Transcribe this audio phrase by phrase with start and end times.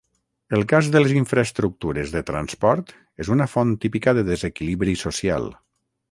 [0.57, 2.89] El cas de les infraestructures de transport
[3.25, 5.47] és una font típica de desequilibri social.